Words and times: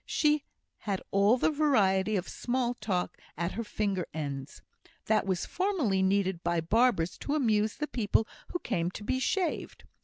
She 0.07 0.43
had 0.79 0.99
all 1.11 1.37
the 1.37 1.51
variety 1.51 2.15
of 2.15 2.27
small 2.27 2.73
talk 2.73 3.17
at 3.37 3.51
her 3.51 3.63
finger 3.63 4.07
ends 4.15 4.63
that 5.05 5.27
was 5.27 5.45
formerly 5.45 6.01
needed 6.01 6.41
by 6.43 6.59
barbers 6.59 7.19
to 7.19 7.35
amuse 7.35 7.75
the 7.75 7.85
people 7.85 8.27
who 8.47 8.57
came 8.57 8.89
to 8.89 9.03
be 9.03 9.19
shaved. 9.19 9.83